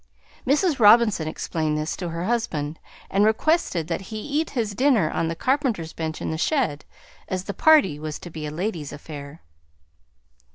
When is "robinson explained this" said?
0.79-1.95